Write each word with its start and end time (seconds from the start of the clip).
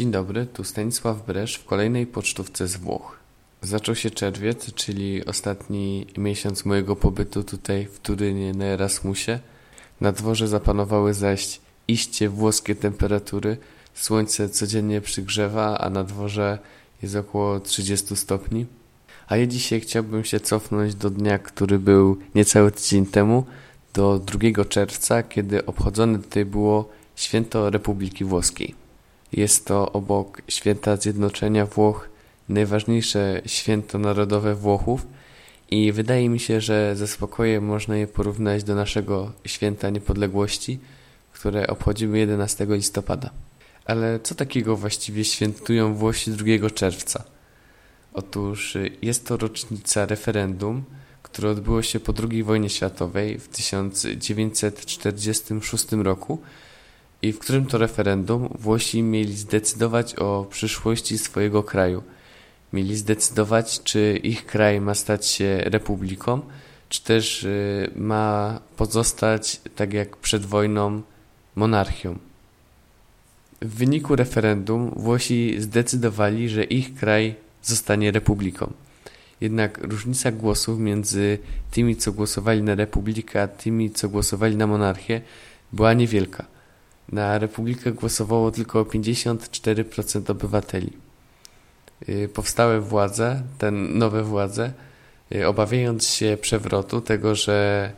Dzień 0.00 0.10
dobry, 0.10 0.46
tu 0.46 0.64
Stanisław 0.64 1.26
Bresz 1.26 1.54
w 1.54 1.64
kolejnej 1.64 2.06
pocztówce 2.06 2.68
z 2.68 2.76
Włoch. 2.76 3.16
Zaczął 3.62 3.94
się 3.94 4.10
czerwiec, 4.10 4.74
czyli 4.74 5.24
ostatni 5.24 6.06
miesiąc 6.18 6.64
mojego 6.64 6.96
pobytu 6.96 7.44
tutaj 7.44 7.86
w 7.86 7.98
Turynie 7.98 8.52
na 8.52 8.64
Erasmusie. 8.64 9.38
Na 10.00 10.12
dworze 10.12 10.48
zapanowały 10.48 11.14
zaś 11.14 11.60
iście 11.88 12.28
włoskie 12.28 12.74
temperatury. 12.74 13.56
Słońce 13.94 14.48
codziennie 14.48 15.00
przygrzewa, 15.00 15.78
a 15.78 15.90
na 15.90 16.04
dworze 16.04 16.58
jest 17.02 17.16
około 17.16 17.60
30 17.60 18.16
stopni. 18.16 18.66
A 19.28 19.36
ja 19.36 19.46
dzisiaj 19.46 19.80
chciałbym 19.80 20.24
się 20.24 20.40
cofnąć 20.40 20.94
do 20.94 21.10
dnia, 21.10 21.38
który 21.38 21.78
był 21.78 22.18
niecały 22.34 22.72
tydzień 22.72 23.06
temu, 23.06 23.44
do 23.94 24.18
2 24.18 24.64
czerwca, 24.64 25.22
kiedy 25.22 25.66
obchodzone 25.66 26.18
tutaj 26.18 26.44
było 26.44 26.88
Święto 27.16 27.70
Republiki 27.70 28.24
Włoskiej. 28.24 28.74
Jest 29.32 29.66
to 29.66 29.92
obok 29.92 30.42
święta 30.48 30.96
Zjednoczenia 30.96 31.66
Włoch 31.66 32.08
najważniejsze 32.48 33.42
święto 33.46 33.98
narodowe 33.98 34.54
Włochów 34.54 35.06
i 35.70 35.92
wydaje 35.92 36.28
mi 36.28 36.40
się, 36.40 36.60
że 36.60 36.96
ze 36.96 37.08
spokojem 37.08 37.64
można 37.64 37.96
je 37.96 38.06
porównać 38.06 38.64
do 38.64 38.74
naszego 38.74 39.32
święta 39.44 39.90
niepodległości, 39.90 40.78
które 41.32 41.66
obchodzimy 41.66 42.18
11 42.18 42.66
listopada. 42.68 43.30
Ale 43.84 44.20
co 44.20 44.34
takiego 44.34 44.76
właściwie 44.76 45.24
świętują 45.24 45.94
Włosi 45.94 46.30
2 46.30 46.70
czerwca? 46.70 47.24
Otóż 48.14 48.76
jest 49.02 49.26
to 49.26 49.36
rocznica 49.36 50.06
referendum, 50.06 50.84
które 51.22 51.50
odbyło 51.50 51.82
się 51.82 52.00
po 52.00 52.14
II 52.30 52.42
wojnie 52.42 52.70
światowej 52.70 53.38
w 53.38 53.48
1946 53.48 55.92
roku 55.92 56.38
i 57.22 57.32
w 57.32 57.38
którym 57.38 57.66
to 57.66 57.78
referendum 57.78 58.48
Włosi 58.58 59.02
mieli 59.02 59.36
zdecydować 59.36 60.14
o 60.14 60.46
przyszłości 60.50 61.18
swojego 61.18 61.62
kraju. 61.62 62.02
Mieli 62.72 62.96
zdecydować, 62.96 63.82
czy 63.82 64.20
ich 64.22 64.46
kraj 64.46 64.80
ma 64.80 64.94
stać 64.94 65.26
się 65.26 65.58
republiką, 65.64 66.40
czy 66.88 67.04
też 67.04 67.44
y, 67.44 67.90
ma 67.96 68.60
pozostać, 68.76 69.60
tak 69.76 69.92
jak 69.92 70.16
przed 70.16 70.46
wojną, 70.46 71.02
monarchią. 71.56 72.18
W 73.62 73.74
wyniku 73.74 74.16
referendum 74.16 74.90
Włosi 74.96 75.60
zdecydowali, 75.60 76.48
że 76.48 76.64
ich 76.64 76.94
kraj 76.94 77.34
zostanie 77.62 78.10
republiką. 78.10 78.72
Jednak 79.40 79.78
różnica 79.78 80.32
głosów 80.32 80.78
między 80.78 81.38
tymi, 81.70 81.96
co 81.96 82.12
głosowali 82.12 82.62
na 82.62 82.74
republikę, 82.74 83.42
a 83.42 83.48
tymi, 83.48 83.90
co 83.90 84.08
głosowali 84.08 84.56
na 84.56 84.66
monarchię, 84.66 85.20
była 85.72 85.92
niewielka. 85.92 86.59
Na 87.12 87.38
republikę 87.38 87.92
głosowało 87.92 88.50
tylko 88.50 88.84
54% 88.84 90.30
obywateli. 90.30 90.92
Y, 92.08 92.28
powstałe 92.34 92.80
władze, 92.80 93.42
te 93.58 93.70
nowe 93.70 94.22
władze, 94.22 94.72
y, 95.34 95.46
obawiając 95.46 96.08
się 96.08 96.38
przewrotu, 96.40 97.00
tego, 97.00 97.34
że 97.34 97.92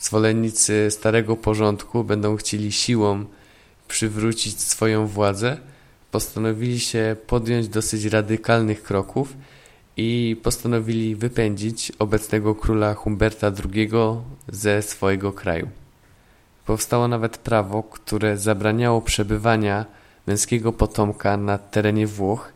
zwolennicy 0.00 0.86
starego 0.90 1.36
porządku 1.36 2.04
będą 2.04 2.36
chcieli 2.36 2.72
siłą 2.72 3.24
przywrócić 3.88 4.60
swoją 4.60 5.06
władzę, 5.06 5.56
postanowili 6.10 6.80
się 6.80 7.16
podjąć 7.26 7.68
dosyć 7.68 8.04
radykalnych 8.04 8.82
kroków 8.82 9.36
i 9.96 10.36
postanowili 10.42 11.16
wypędzić 11.16 11.92
obecnego 11.98 12.54
króla 12.54 12.94
Humberta 12.94 13.52
II 13.74 13.90
ze 14.48 14.82
swojego 14.82 15.32
kraju. 15.32 15.68
Powstało 16.70 17.08
nawet 17.08 17.38
prawo, 17.38 17.82
które 17.82 18.38
zabraniało 18.38 19.02
przebywania 19.02 19.86
męskiego 20.26 20.72
potomka 20.72 21.36
na 21.36 21.58
terenie 21.58 22.06
Włoch. 22.06 22.52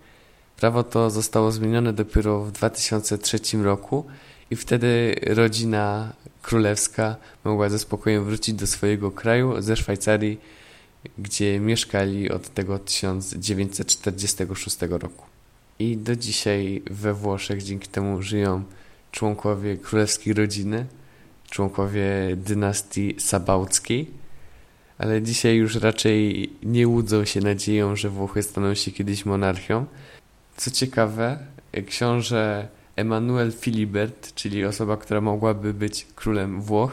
Prawo 0.56 0.82
to 0.82 1.10
zostało 1.10 1.52
zmienione 1.52 1.92
dopiero 1.92 2.44
w 2.44 2.52
2003 2.52 3.38
roku 3.62 4.04
i 4.50 4.56
wtedy 4.56 5.14
rodzina 5.26 6.12
królewska 6.42 7.16
mogła 7.44 7.68
ze 7.68 7.78
spokojem 7.78 8.24
wrócić 8.24 8.54
do 8.54 8.66
swojego 8.66 9.10
kraju 9.10 9.62
ze 9.62 9.76
Szwajcarii, 9.76 10.40
gdzie 11.18 11.60
mieszkali 11.60 12.30
od 12.30 12.48
tego 12.54 12.78
1946 12.78 14.76
roku. 14.90 15.24
I 15.78 15.96
do 15.96 16.16
dzisiaj 16.16 16.82
we 16.90 17.14
Włoszech 17.14 17.62
dzięki 17.62 17.88
temu 17.88 18.22
żyją 18.22 18.62
członkowie 19.12 19.76
królewskiej 19.76 20.34
rodziny 20.34 20.86
członkowie 21.54 22.06
dynastii 22.36 23.14
sabałckiej, 23.18 24.10
ale 24.98 25.22
dzisiaj 25.22 25.56
już 25.56 25.74
raczej 25.74 26.50
nie 26.62 26.88
łudzą 26.88 27.24
się 27.24 27.40
nadzieją, 27.40 27.96
że 27.96 28.10
Włochy 28.10 28.42
staną 28.42 28.74
się 28.74 28.90
kiedyś 28.90 29.26
monarchią. 29.26 29.86
Co 30.56 30.70
ciekawe, 30.70 31.38
książę 31.86 32.68
Emanuel 32.96 33.52
Filibert, 33.52 34.34
czyli 34.34 34.64
osoba, 34.64 34.96
która 34.96 35.20
mogłaby 35.20 35.74
być 35.74 36.06
królem 36.14 36.60
Włoch, 36.60 36.92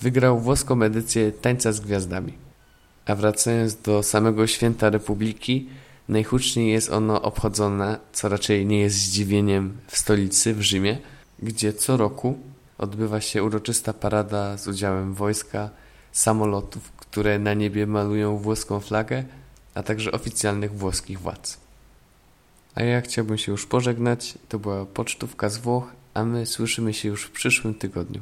wygrał 0.00 0.40
włoską 0.40 0.82
edycję 0.82 1.32
Tańca 1.32 1.72
z 1.72 1.80
Gwiazdami. 1.80 2.32
A 3.06 3.14
wracając 3.14 3.76
do 3.76 4.02
samego 4.02 4.46
święta 4.46 4.90
Republiki, 4.90 5.68
najhuczniej 6.08 6.72
jest 6.72 6.90
ono 6.90 7.22
obchodzone, 7.22 7.98
co 8.12 8.28
raczej 8.28 8.66
nie 8.66 8.80
jest 8.80 8.96
zdziwieniem, 8.96 9.76
w 9.86 9.96
stolicy, 9.96 10.54
w 10.54 10.62
Rzymie, 10.62 10.98
gdzie 11.42 11.72
co 11.72 11.96
roku 11.96 12.38
odbywa 12.78 13.20
się 13.20 13.42
uroczysta 13.42 13.92
parada 13.92 14.56
z 14.56 14.68
udziałem 14.68 15.14
wojska, 15.14 15.70
samolotów, 16.12 16.92
które 16.92 17.38
na 17.38 17.54
niebie 17.54 17.86
malują 17.86 18.36
włoską 18.36 18.80
flagę, 18.80 19.24
a 19.74 19.82
także 19.82 20.12
oficjalnych 20.12 20.72
włoskich 20.74 21.20
władz. 21.20 21.58
A 22.74 22.82
ja 22.82 23.00
chciałbym 23.00 23.38
się 23.38 23.52
już 23.52 23.66
pożegnać. 23.66 24.38
To 24.48 24.58
była 24.58 24.86
pocztówka 24.86 25.48
z 25.48 25.58
Włoch, 25.58 25.92
a 26.14 26.24
my 26.24 26.46
słyszymy 26.46 26.94
się 26.94 27.08
już 27.08 27.24
w 27.24 27.30
przyszłym 27.30 27.74
tygodniu. 27.74 28.20